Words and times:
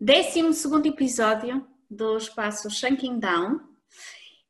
12 0.00 0.86
episódio 0.86 1.66
do 1.90 2.16
espaço 2.16 2.70
Shanking 2.70 3.18
Down. 3.18 3.58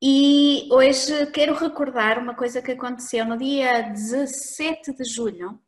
E 0.01 0.69
hoje 0.71 1.25
quero 1.29 1.55
recordar 1.55 2.19
uma 2.19 2.35
coisa 2.35 2.61
que 2.61 2.73
aconteceu 2.73 3.25
no 3.25 3.39
dia 3.39 3.81
17 3.81 4.93
de 4.93 5.05
julho. 5.05 5.59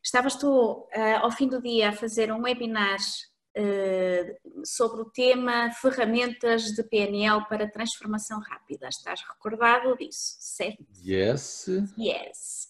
Estavas 0.00 0.36
tu 0.36 0.48
uh, 0.48 0.88
ao 1.22 1.32
fim 1.32 1.48
do 1.48 1.60
dia 1.60 1.88
a 1.88 1.92
fazer 1.92 2.30
um 2.30 2.42
webinar 2.42 3.00
uh, 3.58 4.64
sobre 4.64 5.02
o 5.02 5.10
tema 5.10 5.72
ferramentas 5.72 6.66
de 6.66 6.84
PNL 6.84 7.44
para 7.48 7.68
transformação 7.68 8.38
rápida. 8.38 8.86
Estás 8.86 9.22
recordado 9.28 9.96
disso, 9.96 10.36
certo? 10.38 10.86
Yes. 11.04 11.66
Yes. 11.98 12.68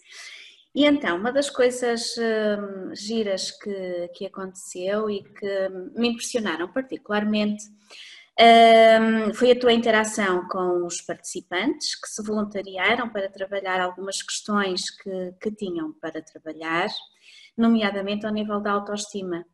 E 0.76 0.84
então, 0.84 1.16
uma 1.16 1.32
das 1.32 1.48
coisas 1.48 2.14
hum, 2.18 2.94
giras 2.94 3.50
que, 3.50 4.08
que 4.14 4.26
aconteceu 4.26 5.08
e 5.08 5.24
que 5.24 5.68
me 5.96 6.08
impressionaram 6.08 6.70
particularmente 6.70 7.64
hum, 8.38 9.32
foi 9.32 9.52
a 9.52 9.58
tua 9.58 9.72
interação 9.72 10.46
com 10.48 10.84
os 10.84 11.00
participantes 11.00 11.98
que 11.98 12.06
se 12.06 12.22
voluntariaram 12.22 13.08
para 13.08 13.30
trabalhar 13.30 13.80
algumas 13.80 14.20
questões 14.22 14.90
que, 14.90 15.32
que 15.40 15.50
tinham 15.50 15.94
para 15.94 16.20
trabalhar, 16.20 16.88
nomeadamente 17.56 18.26
ao 18.26 18.32
nível 18.32 18.60
da 18.60 18.72
autoestima 18.72 19.46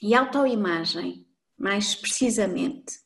e 0.00 0.14
autoimagem, 0.14 1.26
mais 1.58 1.94
precisamente. 1.94 3.01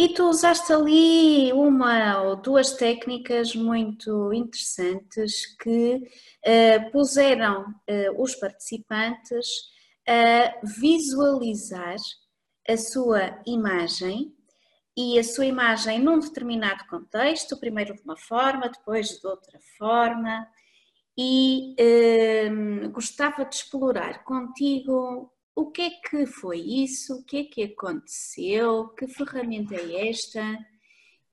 E 0.00 0.10
tu 0.10 0.28
usaste 0.28 0.72
ali 0.72 1.52
uma 1.52 2.22
ou 2.22 2.36
duas 2.36 2.70
técnicas 2.74 3.52
muito 3.56 4.32
interessantes 4.32 5.56
que 5.56 5.96
uh, 5.96 6.90
puseram 6.92 7.62
uh, 7.62 8.22
os 8.22 8.36
participantes 8.36 9.48
a 10.08 10.54
visualizar 10.62 11.96
a 12.68 12.76
sua 12.76 13.42
imagem 13.44 14.32
e 14.96 15.18
a 15.18 15.24
sua 15.24 15.46
imagem 15.46 15.98
num 15.98 16.20
determinado 16.20 16.86
contexto, 16.86 17.58
primeiro 17.58 17.92
de 17.92 18.02
uma 18.02 18.16
forma, 18.16 18.68
depois 18.68 19.08
de 19.08 19.26
outra 19.26 19.58
forma, 19.76 20.46
e 21.18 21.74
uh, 21.74 22.88
gostava 22.92 23.44
de 23.44 23.56
explorar 23.56 24.22
contigo 24.22 25.32
o 25.58 25.72
que 25.72 25.82
é 25.82 25.90
que 25.90 26.24
foi 26.24 26.60
isso? 26.60 27.16
O 27.16 27.24
que 27.24 27.38
é 27.38 27.44
que 27.44 27.64
aconteceu? 27.64 28.90
Que 28.90 29.08
ferramenta 29.08 29.74
é 29.74 30.08
esta? 30.08 30.40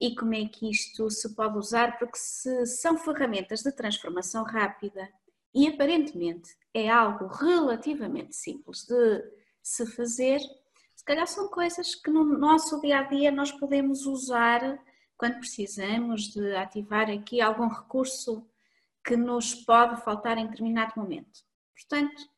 E 0.02 0.16
como 0.16 0.34
é 0.34 0.48
que 0.48 0.68
isto 0.68 1.12
se 1.12 1.36
pode 1.36 1.60
usar? 1.60 2.00
Porque 2.00 2.18
se 2.18 2.66
são 2.66 2.98
ferramentas 2.98 3.62
de 3.62 3.72
transformação 3.72 4.44
rápida 4.44 5.08
e 5.54 5.68
aparentemente 5.68 6.50
é 6.74 6.90
algo 6.90 7.28
relativamente 7.28 8.36
simples 8.36 8.84
de 8.88 9.24
se 9.62 9.86
fazer, 9.86 10.40
se 10.96 11.06
calhar 11.06 11.28
são 11.28 11.48
coisas 11.48 11.94
que 11.94 12.10
no 12.10 12.24
nosso 12.24 12.82
dia 12.82 13.02
a 13.02 13.04
dia 13.04 13.32
nós 13.32 13.52
podemos 13.52 14.08
usar 14.08 14.84
quando 15.16 15.38
precisamos 15.38 16.34
de 16.34 16.56
ativar 16.56 17.12
aqui 17.12 17.42
algum 17.42 17.68
recurso 17.68 18.44
que 19.06 19.16
nos 19.16 19.54
pode 19.54 20.04
faltar 20.04 20.40
em 20.40 20.48
determinado 20.48 20.94
momento. 20.98 21.42
Portanto, 21.76 22.35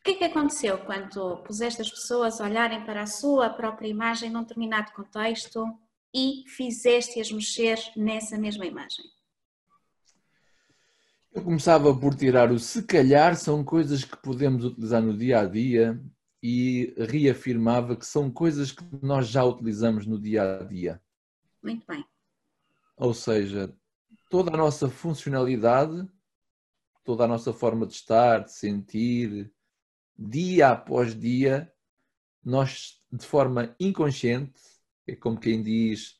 o 0.00 0.04
que 0.04 0.10
é 0.12 0.14
que 0.14 0.24
aconteceu 0.24 0.78
quando 0.78 1.38
puseste 1.38 1.82
as 1.82 1.90
pessoas 1.90 2.40
a 2.40 2.44
olharem 2.44 2.84
para 2.84 3.02
a 3.02 3.06
sua 3.06 3.50
própria 3.50 3.88
imagem 3.88 4.30
num 4.30 4.42
determinado 4.42 4.92
contexto 4.92 5.64
e 6.14 6.44
fizeste-as 6.46 7.30
mexer 7.30 7.78
nessa 7.96 8.38
mesma 8.38 8.64
imagem? 8.64 9.04
Eu 11.32 11.44
começava 11.44 11.94
por 11.94 12.14
tirar 12.14 12.50
o 12.50 12.58
se 12.58 12.82
calhar 12.82 13.36
são 13.36 13.62
coisas 13.62 14.04
que 14.04 14.16
podemos 14.16 14.64
utilizar 14.64 15.02
no 15.02 15.16
dia 15.16 15.40
a 15.40 15.44
dia 15.44 16.00
e 16.42 16.94
reafirmava 16.96 17.96
que 17.96 18.06
são 18.06 18.30
coisas 18.30 18.72
que 18.72 18.84
nós 19.02 19.28
já 19.28 19.44
utilizamos 19.44 20.06
no 20.06 20.18
dia 20.18 20.60
a 20.60 20.64
dia. 20.64 21.02
Muito 21.62 21.86
bem. 21.86 22.04
Ou 22.96 23.12
seja, 23.12 23.72
toda 24.30 24.52
a 24.52 24.56
nossa 24.56 24.88
funcionalidade, 24.88 26.08
toda 27.04 27.24
a 27.24 27.28
nossa 27.28 27.52
forma 27.52 27.86
de 27.86 27.94
estar, 27.94 28.44
de 28.44 28.52
sentir, 28.52 29.52
dia 30.18 30.70
após 30.70 31.14
dia, 31.14 31.72
nós, 32.44 33.00
de 33.12 33.24
forma 33.24 33.74
inconsciente, 33.78 34.60
é 35.06 35.14
como 35.14 35.38
quem 35.38 35.62
diz, 35.62 36.18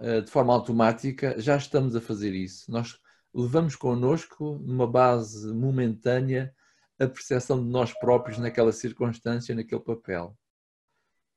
eh, 0.00 0.20
de 0.20 0.30
forma 0.30 0.52
automática, 0.52 1.34
já 1.40 1.56
estamos 1.56 1.96
a 1.96 2.00
fazer 2.00 2.34
isso. 2.34 2.70
Nós 2.70 3.00
levamos 3.34 3.74
connosco, 3.74 4.58
numa 4.62 4.86
base 4.86 5.52
momentânea, 5.52 6.54
a 6.98 7.06
percepção 7.06 7.62
de 7.64 7.70
nós 7.70 7.92
próprios 7.92 8.38
naquela 8.38 8.72
circunstância, 8.72 9.54
naquele 9.54 9.80
papel. 9.80 10.36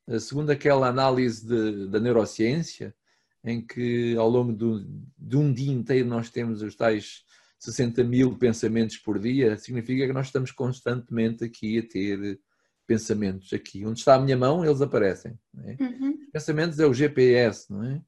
Eh, 0.07 0.19
segundo 0.19 0.50
aquela 0.50 0.88
análise 0.88 1.47
de, 1.47 1.88
da 1.88 2.00
neurociência, 2.00 2.94
em 3.44 3.66
que 3.66 4.16
ao 4.17 4.29
longo 4.29 4.53
do, 4.53 4.85
de 5.17 5.38
um 5.38 5.51
dia 5.51 5.71
inteiro 5.71 6.07
nós 6.07 6.29
temos 6.29 6.61
os 6.61 6.75
tais 6.75 7.23
60 7.61 8.03
mil 8.03 8.35
pensamentos 8.38 8.97
por 8.97 9.19
dia, 9.19 9.55
significa 9.55 10.07
que 10.07 10.13
nós 10.13 10.27
estamos 10.27 10.51
constantemente 10.51 11.44
aqui 11.44 11.77
a 11.77 11.88
ter 11.88 12.39
pensamentos 12.88 13.53
aqui. 13.53 13.85
Onde 13.85 13.99
está 13.99 14.16
a 14.16 14.19
minha 14.19 14.35
mão, 14.35 14.66
eles 14.66 14.81
aparecem. 14.81 15.38
É? 15.63 15.77
Uhum. 15.79 16.17
Pensamentos 16.33 16.79
é 16.79 16.88
o 16.88 16.94
GPS, 16.94 17.71
não 17.71 17.83
é? 17.83 18.01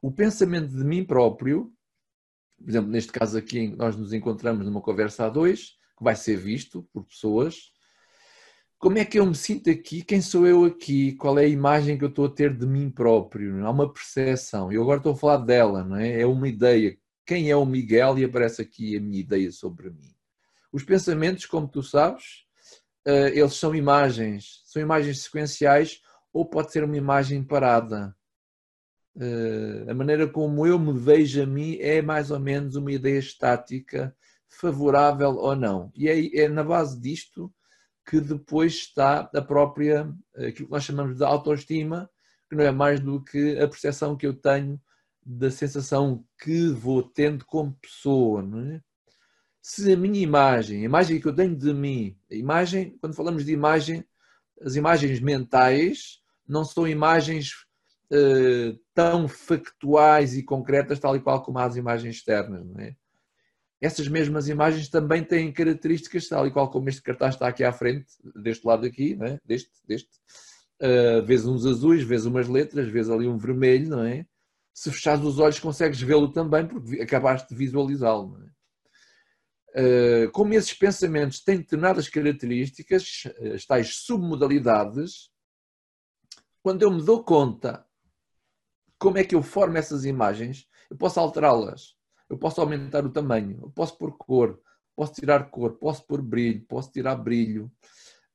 O 0.00 0.12
pensamento 0.12 0.68
de 0.68 0.84
mim 0.84 1.04
próprio, 1.04 1.72
por 2.56 2.70
exemplo, 2.70 2.90
neste 2.90 3.10
caso 3.10 3.36
aqui, 3.36 3.68
nós 3.76 3.96
nos 3.96 4.12
encontramos 4.12 4.64
numa 4.64 4.80
conversa 4.80 5.26
a 5.26 5.28
dois, 5.28 5.70
que 5.98 6.04
vai 6.04 6.14
ser 6.14 6.36
visto 6.36 6.88
por 6.92 7.04
pessoas. 7.04 7.72
Como 8.78 8.98
é 8.98 9.04
que 9.04 9.18
eu 9.18 9.26
me 9.26 9.34
sinto 9.34 9.68
aqui? 9.68 10.02
Quem 10.02 10.22
sou 10.22 10.46
eu 10.46 10.64
aqui? 10.64 11.12
Qual 11.16 11.36
é 11.40 11.44
a 11.44 11.48
imagem 11.48 11.98
que 11.98 12.04
eu 12.04 12.08
estou 12.08 12.26
a 12.26 12.30
ter 12.30 12.56
de 12.56 12.66
mim 12.66 12.88
próprio? 12.88 13.66
Há 13.66 13.70
uma 13.70 13.92
percepção. 13.92 14.70
Eu 14.70 14.82
agora 14.82 14.98
estou 14.98 15.12
a 15.12 15.16
falar 15.16 15.38
dela, 15.38 15.82
não 15.82 15.96
é? 15.96 16.20
É 16.20 16.26
uma 16.26 16.46
ideia 16.46 16.96
quem 17.26 17.50
é 17.50 17.56
o 17.56 17.66
Miguel 17.66 18.18
e 18.18 18.24
aparece 18.24 18.62
aqui 18.62 18.96
a 18.96 19.00
minha 19.00 19.18
ideia 19.18 19.50
sobre 19.50 19.90
mim. 19.90 20.14
Os 20.72 20.84
pensamentos, 20.84 21.44
como 21.44 21.66
tu 21.66 21.82
sabes, 21.82 22.46
eh, 23.04 23.38
eles 23.38 23.54
são 23.54 23.74
imagens, 23.74 24.62
são 24.64 24.80
imagens 24.80 25.22
sequenciais 25.22 26.00
ou 26.32 26.46
pode 26.46 26.70
ser 26.70 26.84
uma 26.84 26.96
imagem 26.96 27.42
parada. 27.42 28.14
Eh, 29.18 29.86
a 29.90 29.94
maneira 29.94 30.28
como 30.28 30.66
eu 30.66 30.78
me 30.78 30.92
vejo 30.92 31.42
a 31.42 31.46
mim 31.46 31.78
é 31.80 32.00
mais 32.00 32.30
ou 32.30 32.38
menos 32.38 32.76
uma 32.76 32.92
ideia 32.92 33.18
estática, 33.18 34.14
favorável 34.48 35.36
ou 35.36 35.56
não. 35.56 35.90
E 35.94 36.08
é, 36.08 36.44
é 36.44 36.48
na 36.48 36.62
base 36.62 37.00
disto 37.00 37.52
que 38.08 38.20
depois 38.20 38.74
está 38.74 39.28
a 39.34 39.42
própria, 39.42 40.12
aquilo 40.36 40.68
que 40.68 40.70
nós 40.70 40.84
chamamos 40.84 41.16
de 41.16 41.24
autoestima, 41.24 42.08
que 42.48 42.54
não 42.54 42.64
é 42.64 42.70
mais 42.70 43.00
do 43.00 43.22
que 43.22 43.58
a 43.58 43.66
percepção 43.66 44.16
que 44.16 44.26
eu 44.26 44.34
tenho 44.34 44.80
da 45.26 45.50
sensação 45.50 46.24
que 46.40 46.68
vou 46.68 47.02
tendo 47.02 47.44
como 47.44 47.76
pessoa, 47.82 48.42
não 48.42 48.60
é? 48.60 48.80
Se 49.60 49.92
a 49.92 49.96
minha 49.96 50.20
imagem, 50.20 50.82
a 50.82 50.84
imagem 50.84 51.20
que 51.20 51.26
eu 51.26 51.34
tenho 51.34 51.56
de 51.56 51.74
mim, 51.74 52.16
a 52.30 52.34
imagem, 52.36 52.96
quando 53.00 53.16
falamos 53.16 53.44
de 53.44 53.52
imagem, 53.52 54.04
as 54.62 54.76
imagens 54.76 55.18
mentais 55.18 56.20
não 56.46 56.64
são 56.64 56.86
imagens 56.86 57.50
uh, 58.12 58.78
tão 58.94 59.26
factuais 59.26 60.36
e 60.36 60.44
concretas, 60.44 61.00
tal 61.00 61.16
e 61.16 61.20
qual 61.20 61.42
como 61.42 61.58
as 61.58 61.74
imagens 61.74 62.14
externas, 62.14 62.64
não 62.64 62.80
é? 62.80 62.94
Essas 63.80 64.06
mesmas 64.06 64.48
imagens 64.48 64.88
também 64.88 65.24
têm 65.24 65.52
características, 65.52 66.28
tal 66.28 66.46
e 66.46 66.52
qual 66.52 66.70
como 66.70 66.88
este 66.88 67.02
cartaz 67.02 67.34
está 67.34 67.48
aqui 67.48 67.64
à 67.64 67.72
frente, 67.72 68.06
deste 68.40 68.64
lado 68.64 68.86
aqui, 68.86 69.16
não 69.16 69.26
é? 69.26 69.40
deste, 69.44 69.72
deste. 69.86 70.10
Uh, 70.80 71.24
vês 71.26 71.44
uns 71.44 71.66
azuis, 71.66 72.04
vês 72.04 72.24
umas 72.24 72.48
letras, 72.48 72.88
vês 72.88 73.10
ali 73.10 73.26
um 73.26 73.36
vermelho, 73.36 73.88
não 73.90 74.04
é? 74.04 74.24
Se 74.76 74.92
fechares 74.92 75.24
os 75.24 75.38
olhos 75.38 75.58
consegues 75.58 75.98
vê-lo 76.02 76.30
também, 76.30 76.66
porque 76.66 77.00
acabaste 77.00 77.48
de 77.48 77.54
visualizá-lo. 77.54 78.38
É? 79.74 80.28
Como 80.34 80.52
esses 80.52 80.74
pensamentos 80.74 81.42
têm 81.42 81.56
determinadas 81.56 82.10
características, 82.10 83.22
as 83.54 83.64
tais 83.64 83.96
submodalidades, 83.96 85.30
quando 86.62 86.82
eu 86.82 86.90
me 86.90 87.02
dou 87.02 87.24
conta 87.24 87.86
como 88.98 89.16
é 89.16 89.24
que 89.24 89.34
eu 89.34 89.42
formo 89.42 89.78
essas 89.78 90.04
imagens, 90.04 90.66
eu 90.90 90.96
posso 90.96 91.20
alterá-las, 91.20 91.94
eu 92.28 92.36
posso 92.36 92.60
aumentar 92.60 93.04
o 93.06 93.10
tamanho, 93.10 93.58
eu 93.62 93.70
posso 93.70 93.96
pôr 93.96 94.14
cor, 94.18 94.60
posso 94.94 95.14
tirar 95.14 95.50
cor, 95.50 95.78
posso 95.78 96.06
pôr 96.06 96.20
brilho, 96.20 96.66
posso 96.66 96.92
tirar 96.92 97.16
brilho, 97.16 97.72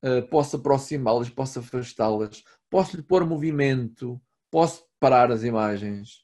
uh, 0.04 0.28
posso 0.28 0.56
aproximá-las, 0.56 1.30
posso 1.30 1.60
afastá-las, 1.60 2.44
posso 2.68 2.98
lhe 2.98 3.04
pôr 3.04 3.26
movimento, 3.28 4.20
posso 4.50 4.84
parar 5.00 5.32
as 5.32 5.44
imagens, 5.44 6.24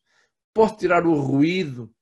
posso 0.57 0.75
tirar 0.75 1.05
o 1.05 1.13
ruído 1.13 1.93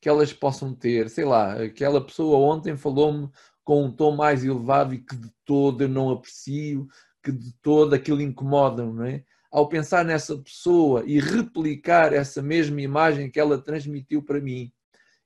que 0.00 0.08
elas 0.08 0.32
possam 0.32 0.74
ter. 0.74 1.10
Sei 1.10 1.26
lá, 1.26 1.62
aquela 1.62 2.02
pessoa 2.02 2.38
ontem 2.38 2.74
falou-me 2.74 3.28
com 3.62 3.84
um 3.84 3.92
tom 3.92 4.16
mais 4.16 4.42
elevado 4.42 4.94
e 4.94 4.98
que 4.98 5.14
de 5.14 5.30
todo 5.44 5.82
eu 5.82 5.88
não 5.88 6.10
aprecio, 6.10 6.88
que 7.22 7.30
de 7.30 7.52
todo 7.60 7.94
aquilo 7.94 8.22
incomoda, 8.22 8.82
não 8.82 9.04
é? 9.04 9.22
Ao 9.50 9.68
pensar 9.68 10.06
nessa 10.06 10.36
pessoa 10.38 11.04
e 11.06 11.20
replicar 11.20 12.14
essa 12.14 12.40
mesma 12.40 12.80
imagem 12.80 13.30
que 13.30 13.38
ela 13.38 13.62
transmitiu 13.62 14.22
para 14.22 14.40
mim, 14.40 14.72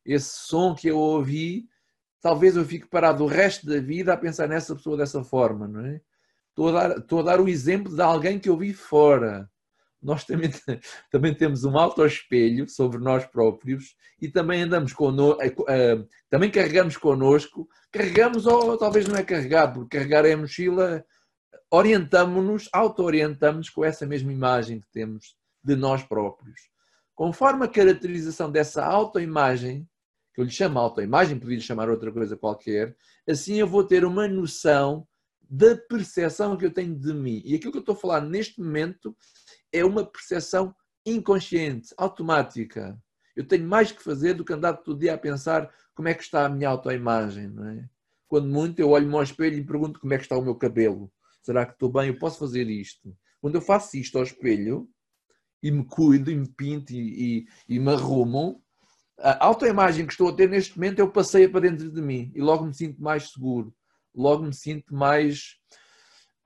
esse 0.04 0.48
som 0.48 0.74
que 0.74 0.88
eu 0.88 0.98
ouvi, 0.98 1.68
talvez 2.20 2.56
eu 2.56 2.64
fique 2.64 2.88
parado 2.88 3.22
o 3.22 3.28
resto 3.28 3.64
da 3.64 3.78
vida 3.78 4.12
a 4.12 4.16
pensar 4.16 4.48
nessa 4.48 4.74
pessoa 4.74 4.96
dessa 4.96 5.22
forma, 5.22 5.68
não 5.68 5.86
é? 5.86 6.00
Estou 6.48 6.70
a 6.70 6.72
dar, 6.72 6.98
estou 6.98 7.20
a 7.20 7.22
dar 7.22 7.40
o 7.40 7.48
exemplo 7.48 7.94
de 7.94 8.02
alguém 8.02 8.40
que 8.40 8.48
eu 8.48 8.56
vi 8.56 8.74
fora. 8.74 9.48
Nós 10.02 10.25
também, 10.25 10.50
também 11.10 11.34
temos 11.34 11.64
um 11.64 11.76
autoespelho 11.78 12.69
sobre 12.69 12.98
nós 12.98 13.25
próprios 13.26 13.96
e 14.20 14.28
também 14.28 14.62
andamos 14.62 14.93
connosco, 14.93 15.43
eh, 15.43 15.54
eh, 15.69 16.04
também 16.28 16.50
carregamos 16.50 16.96
connosco, 16.96 17.69
carregamos 17.90 18.46
ou 18.46 18.76
talvez 18.76 19.06
não 19.08 19.16
é 19.16 19.22
carregar, 19.22 19.72
porque 19.72 19.96
carregar 19.96 20.25
é 20.25 20.32
a 20.32 20.37
mochila, 20.37 21.04
orientamos-nos, 21.70 22.69
auto-orientamos 22.72 23.70
com 23.70 23.84
essa 23.84 24.06
mesma 24.06 24.32
imagem 24.32 24.81
que 24.81 24.88
temos 24.93 25.37
de 25.62 25.75
nós 25.75 26.02
próprios. 26.02 26.60
Conforme 27.14 27.64
a 27.64 27.69
caracterização 27.69 28.50
dessa 28.50 28.84
autoimagem, 28.84 29.88
que 30.34 30.40
eu 30.40 30.44
lhe 30.44 30.50
chamo 30.50 30.78
autoimagem, 30.78 31.38
podia 31.38 31.58
chamar 31.60 31.88
outra 31.88 32.12
coisa 32.12 32.37
qualquer, 32.37 32.94
assim 33.28 33.54
eu 33.54 33.66
vou 33.66 33.82
ter 33.82 34.04
uma 34.04 34.28
noção 34.28 35.06
da 35.48 35.76
percepção 35.76 36.56
que 36.56 36.64
eu 36.64 36.72
tenho 36.72 36.94
de 36.94 37.12
mim. 37.12 37.43
E 37.44 37.54
aquilo 37.54 37.72
que 37.72 37.78
eu 37.78 37.81
estou 37.81 37.94
a 37.94 37.98
falar 37.98 38.20
neste 38.20 38.60
momento 38.60 39.16
é 39.72 39.84
uma 39.84 40.04
percepção 40.04 40.75
inconsciente, 41.04 41.94
automática. 41.96 42.98
Eu 43.34 43.46
tenho 43.46 43.66
mais 43.69 43.93
que 43.93 44.02
fazer 44.02 44.34
do 44.34 44.44
que 44.44 44.52
andar 44.52 44.75
todo 44.75 44.98
dia 44.98 45.14
a 45.14 45.19
pensar 45.19 45.70
como 45.94 46.08
é 46.08 46.14
que 46.14 46.22
está 46.22 46.46
a 46.46 46.48
minha 46.48 46.69
autoimagem, 46.69 47.48
não 47.48 47.69
é? 47.69 47.88
Quando 48.26 48.48
muito 48.48 48.81
eu 48.81 48.90
olho-me 48.90 49.14
ao 49.14 49.22
espelho 49.22 49.56
e 49.56 49.64
pergunto 49.64 50.00
como 50.00 50.12
é 50.12 50.16
que 50.16 50.25
está 50.25 50.37
o 50.37 50.43
meu 50.43 50.56
cabelo. 50.56 51.12
Será 51.43 51.64
que 51.64 51.72
estou 51.72 51.90
bem? 51.90 52.08
Eu 52.08 52.19
posso 52.19 52.38
fazer 52.38 52.69
isto? 52.69 53.16
Quando 53.40 53.54
eu 53.54 53.60
faço 53.60 53.96
isto 53.96 54.19
ao 54.19 54.25
espelho 54.25 54.88
e 55.62 55.70
me 55.70 55.84
cuido 55.84 56.31
e 56.31 56.34
me 56.34 56.49
pinto 56.49 56.92
e, 56.92 57.46
e, 57.69 57.76
e 57.76 57.78
me 57.78 57.92
arrumo, 57.92 58.62
a 59.19 59.46
autoimagem 59.46 60.06
que 60.06 60.12
estou 60.12 60.28
a 60.28 60.32
ter 60.34 60.49
neste 60.49 60.76
momento 60.76 60.99
eu 60.99 61.10
passei 61.10 61.49
para 61.49 61.60
dentro 61.60 61.90
de 61.90 62.02
mim 62.02 62.32
e 62.34 62.40
logo 62.40 62.66
me 62.66 62.75
sinto 62.75 63.00
mais 63.00 63.31
seguro, 63.31 63.75
logo 64.16 64.44
me 64.44 64.54
sinto 64.54 64.94
mais 64.94 65.56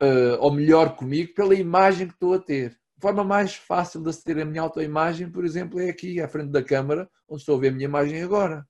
uh, 0.02 0.36
ou 0.40 0.52
melhor 0.52 0.96
comigo 0.96 1.34
pela 1.34 1.54
imagem 1.54 2.06
que 2.06 2.14
estou 2.14 2.34
a 2.34 2.38
ter. 2.38 2.78
A 2.98 3.00
forma 3.00 3.24
mais 3.24 3.54
fácil 3.54 4.02
de 4.02 4.10
aceder 4.10 4.42
a 4.42 4.44
minha 4.44 4.62
autoimagem, 4.62 5.30
por 5.30 5.44
exemplo, 5.44 5.80
é 5.80 5.88
aqui 5.88 6.20
à 6.20 6.28
frente 6.28 6.50
da 6.50 6.62
câmara, 6.62 7.10
onde 7.28 7.40
estou 7.40 7.56
a 7.56 7.60
ver 7.60 7.68
a 7.68 7.72
minha 7.72 7.86
imagem 7.86 8.22
agora. 8.22 8.66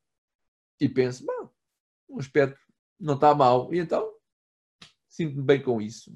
E 0.80 0.88
penso, 0.88 1.24
bom, 1.26 1.50
o 2.08 2.20
aspecto 2.20 2.60
não 2.98 3.14
está 3.14 3.34
mal. 3.34 3.72
E 3.74 3.78
então 3.78 4.08
sinto-me 5.08 5.42
bem 5.42 5.62
com 5.62 5.80
isso. 5.80 6.12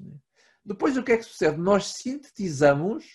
Depois 0.63 0.97
o 0.97 1.03
que 1.03 1.11
é 1.11 1.17
que 1.17 1.23
sucede? 1.23 1.57
Nós 1.57 1.87
sintetizamos, 1.87 3.05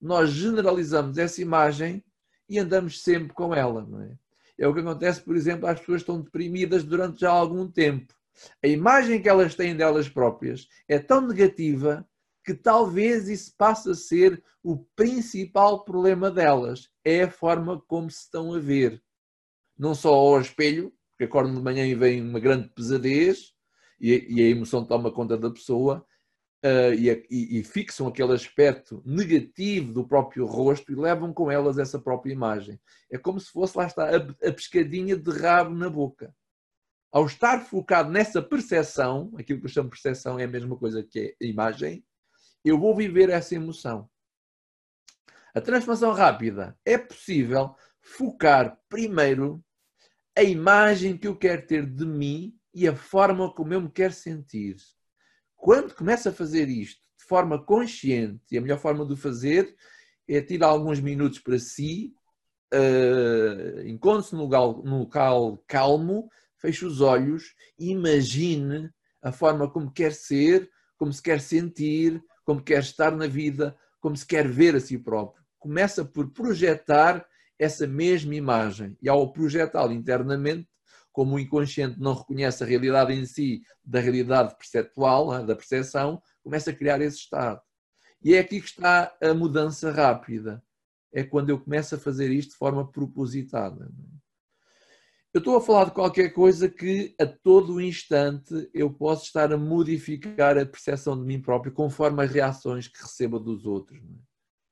nós 0.00 0.30
generalizamos 0.30 1.16
essa 1.16 1.40
imagem 1.40 2.04
e 2.48 2.58
andamos 2.58 3.02
sempre 3.02 3.32
com 3.32 3.54
ela. 3.54 3.86
É? 4.58 4.64
é 4.64 4.68
o 4.68 4.74
que 4.74 4.80
acontece, 4.80 5.22
por 5.22 5.36
exemplo, 5.36 5.66
as 5.66 5.78
pessoas 5.80 6.02
estão 6.02 6.20
deprimidas 6.20 6.84
durante 6.84 7.20
já 7.20 7.30
algum 7.30 7.70
tempo. 7.70 8.12
A 8.62 8.66
imagem 8.66 9.20
que 9.20 9.28
elas 9.28 9.54
têm 9.54 9.76
delas 9.76 10.08
próprias 10.08 10.66
é 10.88 10.98
tão 10.98 11.26
negativa 11.26 12.06
que 12.44 12.54
talvez 12.54 13.28
isso 13.28 13.54
passe 13.56 13.90
a 13.90 13.94
ser 13.94 14.42
o 14.62 14.78
principal 14.96 15.84
problema 15.84 16.30
delas. 16.30 16.88
É 17.04 17.22
a 17.22 17.30
forma 17.30 17.80
como 17.86 18.10
se 18.10 18.20
estão 18.20 18.52
a 18.54 18.58
ver. 18.58 19.02
Não 19.78 19.94
só 19.94 20.12
ao 20.12 20.40
espelho, 20.40 20.92
porque 21.10 21.24
acordam 21.24 21.54
de 21.54 21.62
manhã 21.62 21.86
e 21.86 21.94
vem 21.94 22.20
uma 22.20 22.40
grande 22.40 22.68
pesadez 22.68 23.52
e, 24.00 24.26
e 24.28 24.42
a 24.42 24.48
emoção 24.48 24.84
toma 24.84 25.12
conta 25.12 25.38
da 25.38 25.50
pessoa, 25.50 26.04
uh, 26.64 26.92
e, 26.94 27.08
e, 27.30 27.60
e, 27.60 27.64
fixam 27.64 28.08
aquele 28.08 28.32
aspecto 28.32 29.00
negativo 29.06 29.92
do 29.92 30.06
próprio 30.06 30.44
rosto 30.44 30.90
e 30.90 30.96
levam 30.96 31.32
com 31.32 31.50
elas 31.50 31.78
essa 31.78 32.00
própria 32.00 32.32
imagem. 32.32 32.80
É 33.10 33.16
como 33.16 33.38
se 33.38 33.50
fosse, 33.50 33.78
lá 33.78 33.86
está, 33.86 34.08
a, 34.08 34.16
a 34.16 34.52
pescadinha 34.52 35.16
de 35.16 35.30
rabo 35.30 35.74
na 35.74 35.88
boca. 35.88 36.34
Ao 37.12 37.26
estar 37.26 37.60
focado 37.60 38.10
nessa 38.10 38.40
percepção, 38.40 39.30
aquilo 39.38 39.60
que 39.60 39.66
eu 39.66 39.70
chamo 39.70 39.90
percepção 39.90 40.38
é 40.38 40.44
a 40.44 40.48
mesma 40.48 40.78
coisa 40.78 41.02
que 41.02 41.36
é 41.38 41.44
a 41.44 41.46
imagem, 41.46 42.02
eu 42.64 42.80
vou 42.80 42.96
viver 42.96 43.28
essa 43.28 43.54
emoção. 43.54 44.08
A 45.54 45.60
transformação 45.60 46.12
rápida 46.12 46.74
é 46.86 46.96
possível 46.96 47.76
focar 48.00 48.80
primeiro 48.88 49.62
a 50.34 50.42
imagem 50.42 51.18
que 51.18 51.28
eu 51.28 51.36
quero 51.36 51.66
ter 51.66 51.84
de 51.84 52.06
mim 52.06 52.56
e 52.72 52.88
a 52.88 52.96
forma 52.96 53.52
como 53.52 53.74
eu 53.74 53.82
me 53.82 53.90
quero 53.90 54.14
sentir. 54.14 54.76
Quando 55.54 55.94
começa 55.94 56.30
a 56.30 56.32
fazer 56.32 56.70
isto 56.70 57.02
de 57.18 57.26
forma 57.26 57.62
consciente, 57.62 58.42
e 58.50 58.56
a 58.56 58.60
melhor 58.62 58.78
forma 58.78 59.04
de 59.04 59.12
o 59.12 59.16
fazer 59.18 59.76
é 60.26 60.40
tirar 60.40 60.68
alguns 60.68 60.98
minutos 60.98 61.38
para 61.38 61.58
si, 61.58 62.14
uh, 62.72 63.86
encontre-se 63.86 64.34
num 64.34 64.44
local, 64.44 64.82
local 64.82 65.62
calmo, 65.68 66.30
feche 66.62 66.86
os 66.86 67.00
olhos 67.00 67.54
e 67.78 67.90
imagine 67.90 68.88
a 69.20 69.32
forma 69.32 69.68
como 69.68 69.92
quer 69.92 70.12
ser, 70.12 70.70
como 70.96 71.12
se 71.12 71.20
quer 71.20 71.40
sentir, 71.40 72.22
como 72.44 72.62
quer 72.62 72.80
estar 72.80 73.10
na 73.10 73.26
vida, 73.26 73.76
como 74.00 74.16
se 74.16 74.24
quer 74.24 74.48
ver 74.48 74.76
a 74.76 74.80
si 74.80 74.96
próprio. 74.96 75.44
Começa 75.58 76.04
por 76.04 76.30
projetar 76.30 77.26
essa 77.58 77.86
mesma 77.86 78.34
imagem 78.34 78.96
e 79.02 79.08
ao 79.08 79.32
projetá-la 79.32 79.92
internamente 79.92 80.68
como 81.12 81.34
o 81.34 81.38
inconsciente 81.38 82.00
não 82.00 82.14
reconhece 82.14 82.64
a 82.64 82.66
realidade 82.66 83.12
em 83.12 83.26
si 83.26 83.62
da 83.84 84.00
realidade 84.00 84.56
perceptual, 84.56 85.30
né, 85.30 85.44
da 85.44 85.54
percepção, 85.54 86.22
começa 86.42 86.70
a 86.70 86.74
criar 86.74 87.00
esse 87.02 87.18
estado. 87.18 87.60
E 88.24 88.34
é 88.34 88.38
aqui 88.38 88.60
que 88.60 88.68
está 88.68 89.14
a 89.20 89.34
mudança 89.34 89.90
rápida. 89.90 90.62
É 91.12 91.22
quando 91.22 91.50
eu 91.50 91.60
começo 91.60 91.94
a 91.94 91.98
fazer 91.98 92.30
isto 92.30 92.52
de 92.52 92.56
forma 92.56 92.90
propositada. 92.90 93.90
Eu 95.34 95.38
estou 95.38 95.56
a 95.56 95.62
falar 95.62 95.86
de 95.86 95.92
qualquer 95.92 96.28
coisa 96.34 96.68
que 96.68 97.14
a 97.18 97.24
todo 97.26 97.80
instante 97.80 98.68
eu 98.74 98.92
posso 98.92 99.24
estar 99.24 99.50
a 99.50 99.56
modificar 99.56 100.58
a 100.58 100.66
percepção 100.66 101.18
de 101.18 101.24
mim 101.24 101.40
próprio 101.40 101.72
conforme 101.72 102.22
as 102.22 102.30
reações 102.30 102.86
que 102.86 103.00
recebo 103.00 103.38
dos 103.40 103.64
outros. 103.64 103.98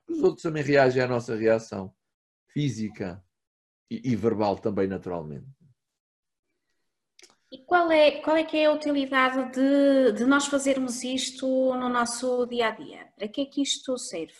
Os 0.07 0.23
outros 0.23 0.43
também 0.43 0.63
reagem 0.63 1.03
à 1.03 1.07
nossa 1.07 1.35
reação 1.35 1.95
física 2.53 3.25
e, 3.91 4.15
verbal 4.15 4.59
também, 4.59 4.87
naturalmente. 4.87 5.47
E 7.51 7.59
qual 7.65 7.91
é, 7.91 8.21
qual 8.21 8.37
é 8.37 8.45
que 8.45 8.59
é 8.59 8.67
a 8.67 8.73
utilidade 8.73 9.53
de, 9.53 10.13
de 10.13 10.25
nós 10.27 10.47
fazermos 10.47 11.03
isto 11.03 11.47
no 11.75 11.89
nosso 11.89 12.47
dia 12.47 12.69
a 12.69 12.71
dia? 12.71 13.07
Para 13.17 13.27
que 13.29 13.41
é 13.41 13.47
que 13.47 13.63
isto 13.63 13.97
serve? 13.97 14.39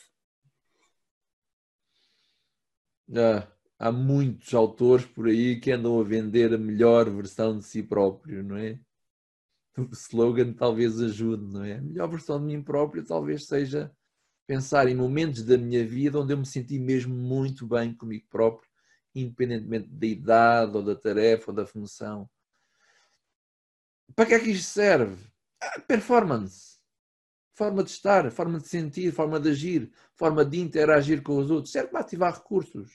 Ah, 3.17 3.49
há 3.81 3.91
muitos 3.91 4.55
autores 4.55 5.05
por 5.05 5.27
aí 5.27 5.59
que 5.59 5.73
andam 5.73 5.99
a 5.99 6.05
vender 6.05 6.55
a 6.55 6.59
melhor 6.59 7.11
versão 7.11 7.59
de 7.59 7.65
si 7.65 7.83
próprio, 7.83 8.45
não 8.45 8.57
é? 8.57 8.79
O 9.77 9.93
slogan 9.93 10.53
talvez 10.53 11.01
ajude, 11.01 11.45
não 11.53 11.65
é? 11.65 11.79
A 11.79 11.81
melhor 11.81 12.09
versão 12.09 12.39
de 12.39 12.45
mim 12.47 12.63
próprio 12.63 13.05
talvez 13.05 13.47
seja 13.47 13.91
pensar 14.47 14.89
em 14.89 14.95
momentos 14.95 15.43
da 15.45 15.57
minha 15.57 15.85
vida 15.87 16.21
onde 16.21 16.33
eu 16.33 16.39
me 16.39 16.47
senti 16.47 16.79
mesmo 16.79 17.15
muito 17.15 17.67
bem 17.67 17.95
comigo 17.95 18.27
próprio, 18.31 18.71
independentemente 19.15 19.89
da 19.89 20.07
idade 20.07 20.77
ou 20.77 20.83
da 20.85 20.95
tarefa 20.95 21.51
ou 21.51 21.57
da 21.57 21.67
função 21.67 22.29
para 24.15 24.27
que 24.27 24.35
é 24.35 24.41
que 24.41 24.51
isto 24.51 24.71
serve? 24.71 25.17
Performance. 25.87 26.79
Forma 27.55 27.85
de 27.85 27.91
estar, 27.91 28.31
forma 28.31 28.59
de 28.59 28.69
sentir, 28.69 29.13
forma 29.13 29.39
de 29.39 29.51
agir, 29.51 29.93
forma 30.15 30.45
de 30.45 30.59
interagir 30.59 31.23
com 31.23 31.37
os 31.37 31.51
outros. 31.51 31.73
Serve 31.73 31.91
para 31.91 32.01
ativar 32.01 32.35
recursos. 32.35 32.91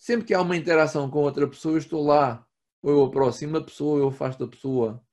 Sempre 0.00 0.28
que 0.28 0.32
há 0.32 0.40
uma 0.40 0.56
interação 0.56 1.10
com 1.10 1.18
outra 1.18 1.46
pessoa, 1.46 1.74
eu 1.74 1.78
estou 1.78 2.02
lá. 2.02 2.46
Ou 2.82 2.90
eu 2.90 3.04
aproximo 3.04 3.58
a 3.58 3.62
pessoa, 3.62 3.96
ou 3.96 3.98
eu 3.98 4.08
afasto 4.08 4.42
a 4.42 4.48
pessoa. 4.48 5.04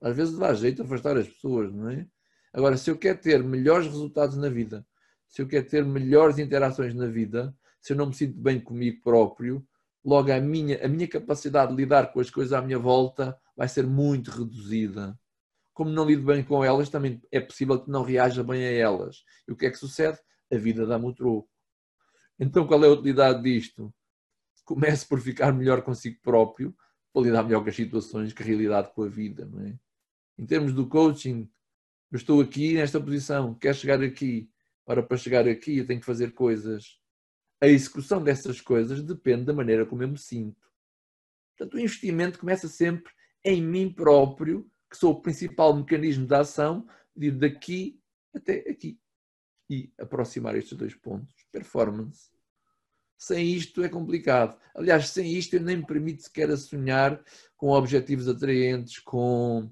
Às 0.00 0.16
vezes 0.16 0.38
dá 0.38 0.54
jeito 0.54 0.82
afastar 0.82 1.14
as 1.18 1.28
pessoas, 1.28 1.70
não 1.70 1.90
é? 1.90 2.06
Agora, 2.50 2.78
se 2.78 2.90
eu 2.90 2.96
quero 2.96 3.20
ter 3.20 3.44
melhores 3.44 3.86
resultados 3.86 4.38
na 4.38 4.48
vida, 4.48 4.86
se 5.28 5.42
eu 5.42 5.46
quero 5.46 5.68
ter 5.68 5.84
melhores 5.84 6.38
interações 6.38 6.94
na 6.94 7.06
vida, 7.06 7.54
se 7.82 7.92
eu 7.92 7.98
não 7.98 8.06
me 8.06 8.14
sinto 8.14 8.40
bem 8.40 8.58
comigo 8.58 9.02
próprio, 9.02 9.62
logo 10.02 10.32
a 10.32 10.40
minha, 10.40 10.82
a 10.82 10.88
minha 10.88 11.06
capacidade 11.06 11.72
de 11.72 11.76
lidar 11.76 12.10
com 12.10 12.18
as 12.18 12.30
coisas 12.30 12.54
à 12.54 12.62
minha 12.62 12.78
volta 12.78 13.38
vai 13.54 13.68
ser 13.68 13.86
muito 13.86 14.30
reduzida. 14.30 15.20
Como 15.74 15.90
não 15.90 16.06
lido 16.06 16.24
bem 16.24 16.42
com 16.42 16.64
elas, 16.64 16.88
também 16.88 17.20
é 17.30 17.40
possível 17.40 17.78
que 17.78 17.90
não 17.90 18.02
reaja 18.02 18.42
bem 18.42 18.64
a 18.64 18.72
elas. 18.72 19.22
E 19.46 19.52
o 19.52 19.56
que 19.56 19.66
é 19.66 19.70
que 19.70 19.76
sucede? 19.76 20.18
A 20.50 20.56
vida 20.56 20.86
dá-me 20.86 21.04
o 21.04 21.14
troco. 21.14 21.50
Então 22.38 22.66
qual 22.66 22.82
é 22.82 22.86
a 22.86 22.92
utilidade 22.92 23.42
disto? 23.42 23.92
Comece 24.70 25.04
por 25.04 25.20
ficar 25.20 25.52
melhor 25.52 25.82
consigo 25.82 26.20
próprio, 26.22 26.72
para 27.12 27.22
lidar 27.22 27.42
melhor 27.42 27.60
com 27.60 27.68
as 27.68 27.74
situações, 27.74 28.32
com 28.32 28.40
a 28.40 28.46
realidade, 28.46 28.92
com 28.94 29.02
a 29.02 29.08
vida. 29.08 29.44
Não 29.44 29.66
é? 29.66 29.76
Em 30.38 30.46
termos 30.46 30.72
do 30.72 30.88
coaching, 30.88 31.50
Eu 32.08 32.16
estou 32.16 32.40
aqui 32.40 32.74
nesta 32.74 33.00
posição, 33.00 33.52
quero 33.52 33.76
chegar 33.76 34.00
aqui. 34.00 34.48
Ora, 34.86 35.02
para 35.02 35.16
chegar 35.16 35.48
aqui 35.48 35.78
eu 35.78 35.86
tenho 35.86 35.98
que 35.98 36.06
fazer 36.06 36.34
coisas. 36.34 37.00
A 37.60 37.66
execução 37.66 38.22
dessas 38.22 38.60
coisas 38.60 39.02
depende 39.02 39.44
da 39.44 39.52
maneira 39.52 39.84
como 39.84 40.04
eu 40.04 40.08
me 40.08 40.18
sinto. 40.18 40.70
Portanto, 41.56 41.74
o 41.74 41.80
investimento 41.80 42.38
começa 42.38 42.68
sempre 42.68 43.12
em 43.44 43.60
mim 43.60 43.92
próprio, 43.92 44.70
que 44.88 44.96
sou 44.96 45.14
o 45.14 45.20
principal 45.20 45.74
mecanismo 45.74 46.28
de 46.28 46.34
ação, 46.34 46.86
de 47.16 47.26
ir 47.26 47.32
daqui 47.32 48.00
até 48.32 48.58
aqui. 48.70 49.00
E 49.68 49.92
aproximar 49.98 50.54
estes 50.54 50.78
dois 50.78 50.94
pontos. 50.94 51.34
Performance. 51.50 52.30
Sem 53.20 53.52
isto 53.52 53.84
é 53.84 53.88
complicado. 53.88 54.56
Aliás, 54.74 55.10
sem 55.10 55.30
isto 55.34 55.54
eu 55.54 55.60
nem 55.60 55.76
me 55.76 55.86
permito 55.86 56.22
sequer 56.22 56.50
a 56.50 56.56
sonhar 56.56 57.22
com 57.54 57.68
objetivos 57.68 58.26
atraentes, 58.26 58.98
com, 58.98 59.70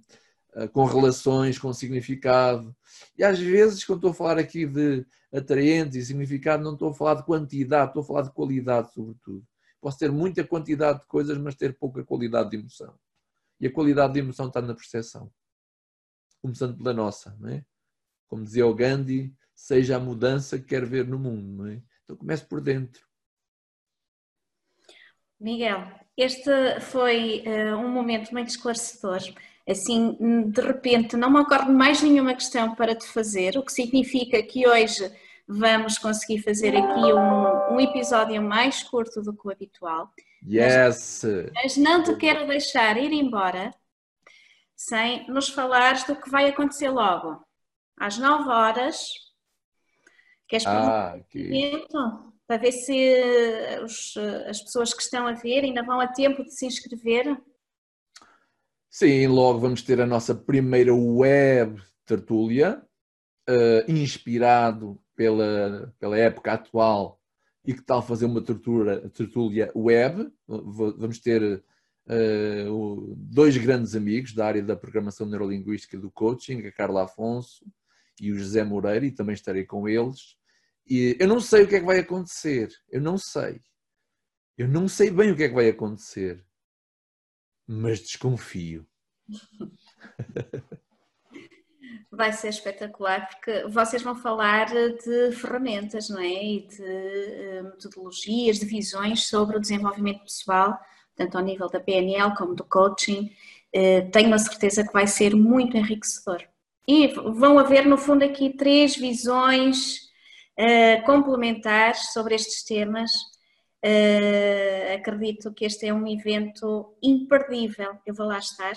eh, 0.52 0.68
com 0.68 0.84
relações, 0.84 1.58
com 1.58 1.72
significado. 1.72 2.76
E 3.16 3.24
às 3.24 3.38
vezes, 3.38 3.82
quando 3.86 4.00
estou 4.00 4.10
a 4.10 4.14
falar 4.14 4.38
aqui 4.38 4.66
de 4.66 5.06
atraentes 5.32 5.96
e 5.96 6.04
significado, 6.04 6.62
não 6.62 6.74
estou 6.74 6.90
a 6.90 6.94
falar 6.94 7.14
de 7.14 7.24
quantidade, 7.24 7.88
estou 7.88 8.02
a 8.02 8.06
falar 8.06 8.22
de 8.22 8.32
qualidade, 8.32 8.92
sobretudo. 8.92 9.42
Posso 9.80 9.98
ter 9.98 10.12
muita 10.12 10.44
quantidade 10.44 11.00
de 11.00 11.06
coisas, 11.06 11.38
mas 11.38 11.54
ter 11.54 11.74
pouca 11.78 12.04
qualidade 12.04 12.50
de 12.50 12.58
emoção. 12.58 12.94
E 13.58 13.66
a 13.66 13.72
qualidade 13.72 14.12
de 14.12 14.18
emoção 14.18 14.48
está 14.48 14.60
na 14.60 14.74
percepção. 14.74 15.32
Começando 16.42 16.76
pela 16.76 16.92
nossa, 16.92 17.34
não 17.40 17.48
é? 17.48 17.64
Como 18.28 18.44
dizia 18.44 18.66
o 18.66 18.74
Gandhi, 18.74 19.34
seja 19.54 19.96
a 19.96 20.00
mudança 20.00 20.58
que 20.58 20.66
quer 20.66 20.84
ver 20.84 21.08
no 21.08 21.18
mundo, 21.18 21.62
não 21.62 21.66
é? 21.66 21.82
Então 22.04 22.14
comece 22.14 22.44
por 22.44 22.60
dentro. 22.60 23.07
Miguel, 25.40 25.86
este 26.16 26.80
foi 26.80 27.44
uh, 27.46 27.76
um 27.76 27.88
momento 27.88 28.32
muito 28.32 28.48
esclarecedor. 28.48 29.20
Assim, 29.68 30.16
de 30.50 30.60
repente, 30.62 31.16
não 31.16 31.30
me 31.30 31.40
ocorre 31.40 31.70
mais 31.70 32.02
nenhuma 32.02 32.34
questão 32.34 32.74
para 32.74 32.94
te 32.94 33.06
fazer, 33.06 33.56
o 33.56 33.62
que 33.62 33.72
significa 33.72 34.42
que 34.42 34.66
hoje 34.66 35.12
vamos 35.46 35.98
conseguir 35.98 36.42
fazer 36.42 36.76
aqui 36.76 37.12
um, 37.12 37.74
um 37.74 37.80
episódio 37.80 38.42
mais 38.42 38.82
curto 38.82 39.22
do 39.22 39.34
que 39.34 39.46
o 39.46 39.50
habitual. 39.50 40.10
Yes! 40.46 41.22
Mas, 41.24 41.52
mas 41.54 41.76
não 41.76 42.02
te 42.02 42.16
quero 42.16 42.46
deixar 42.46 42.96
ir 42.96 43.12
embora 43.12 43.72
sem 44.74 45.28
nos 45.28 45.48
falares 45.48 46.04
do 46.04 46.14
que 46.14 46.30
vai 46.30 46.48
acontecer 46.48 46.88
logo. 46.88 47.44
Às 47.96 48.16
9 48.16 48.48
horas. 48.48 49.10
Queres 50.46 50.66
ah, 50.66 51.18
que 51.28 51.86
para 52.48 52.56
ver 52.56 52.72
se 52.72 53.14
os, 53.84 54.16
as 54.48 54.62
pessoas 54.62 54.94
que 54.94 55.02
estão 55.02 55.26
a 55.26 55.34
ver 55.34 55.64
ainda 55.64 55.82
vão 55.82 56.00
a 56.00 56.08
tempo 56.08 56.42
de 56.42 56.50
se 56.54 56.64
inscrever? 56.64 57.38
Sim, 58.88 59.26
logo 59.26 59.58
vamos 59.58 59.82
ter 59.82 60.00
a 60.00 60.06
nossa 60.06 60.34
primeira 60.34 60.94
web 60.94 61.78
tertúlia, 62.06 62.82
uh, 63.50 63.92
inspirado 63.92 64.98
pela, 65.14 65.94
pela 66.00 66.16
época 66.16 66.54
atual 66.54 67.20
e 67.66 67.74
que 67.74 67.82
tal 67.82 68.00
fazer 68.00 68.24
uma 68.24 68.42
tertúlia, 68.42 69.10
tertúlia 69.10 69.70
web. 69.76 70.32
Vamos 70.46 71.18
ter 71.18 71.62
uh, 72.06 73.14
dois 73.14 73.58
grandes 73.58 73.94
amigos 73.94 74.32
da 74.32 74.46
área 74.46 74.62
da 74.62 74.74
programação 74.74 75.26
neurolinguística 75.26 75.96
e 75.96 76.00
do 76.00 76.10
coaching, 76.10 76.66
a 76.66 76.72
Carla 76.72 77.04
Afonso 77.04 77.62
e 78.18 78.32
o 78.32 78.38
José 78.38 78.64
Moreira, 78.64 79.04
e 79.04 79.12
também 79.12 79.34
estarei 79.34 79.66
com 79.66 79.86
eles 79.86 80.37
e 80.88 81.16
eu 81.20 81.28
não 81.28 81.40
sei 81.40 81.64
o 81.64 81.68
que 81.68 81.76
é 81.76 81.80
que 81.80 81.86
vai 81.86 81.98
acontecer. 81.98 82.68
Eu 82.88 83.00
não 83.00 83.18
sei. 83.18 83.60
Eu 84.56 84.66
não 84.66 84.88
sei 84.88 85.10
bem 85.10 85.30
o 85.30 85.36
que 85.36 85.44
é 85.44 85.48
que 85.48 85.54
vai 85.54 85.68
acontecer. 85.68 86.44
Mas 87.66 88.00
desconfio. 88.00 88.86
Vai 92.10 92.32
ser 92.32 92.48
espetacular 92.48 93.28
porque 93.28 93.68
vocês 93.68 94.02
vão 94.02 94.16
falar 94.16 94.66
de 94.66 95.30
ferramentas, 95.32 96.08
não 96.08 96.18
é? 96.18 96.26
E 96.26 96.66
de 96.66 96.82
eh, 96.82 97.62
metodologias, 97.62 98.58
de 98.58 98.66
visões 98.66 99.28
sobre 99.28 99.56
o 99.56 99.60
desenvolvimento 99.60 100.24
pessoal, 100.24 100.78
tanto 101.14 101.36
ao 101.36 101.44
nível 101.44 101.68
da 101.68 101.78
PNL 101.78 102.34
como 102.34 102.54
do 102.54 102.64
coaching. 102.64 103.30
Eh, 103.72 104.02
tenho 104.10 104.34
a 104.34 104.38
certeza 104.38 104.84
que 104.84 104.92
vai 104.92 105.06
ser 105.06 105.34
muito 105.36 105.76
enriquecedor. 105.76 106.42
E 106.86 107.08
vão 107.08 107.58
haver, 107.58 107.86
no 107.86 107.98
fundo, 107.98 108.24
aqui 108.24 108.50
três 108.56 108.96
visões 108.96 110.07
uh, 110.58 111.04
complementares 111.04 112.12
sobre 112.12 112.34
estes 112.34 112.64
temas. 112.64 113.10
Uh, 113.84 114.96
acredito 114.96 115.54
que 115.54 115.64
este 115.64 115.86
é 115.86 115.94
um 115.94 116.06
evento 116.06 116.96
imperdível. 117.02 117.98
Eu 118.04 118.14
vou 118.14 118.26
lá 118.26 118.38
estar. 118.38 118.74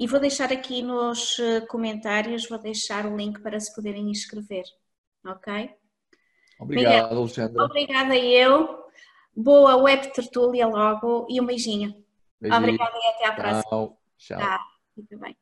E 0.00 0.06
vou 0.06 0.20
deixar 0.20 0.52
aqui 0.52 0.80
nos 0.80 1.36
eh, 1.40 1.60
comentários, 1.62 2.48
vou 2.48 2.56
deixar 2.56 3.04
o 3.04 3.16
link 3.16 3.40
para 3.40 3.58
se 3.58 3.74
poderem 3.74 4.08
inscrever. 4.08 4.62
Ok? 5.26 5.74
Obrigado, 6.60 6.92
Miguel, 6.92 7.18
Alexandra. 7.18 7.64
Obrigada 7.64 8.16
eu. 8.16 8.84
Boa 9.34 9.76
web 9.76 10.12
tertúlia 10.12 10.68
logo 10.68 11.26
e 11.28 11.40
um 11.40 11.46
beijinho. 11.46 12.04
beijinho. 12.40 12.62
Obrigada 12.62 12.96
e 12.96 13.06
até 13.08 13.26
à 13.26 13.32
próxima. 13.32 13.62
Tchau. 13.62 13.98
Tchau. 14.16 14.38
Tá, 14.38 14.60
fica 14.94 15.16
bem. 15.18 15.36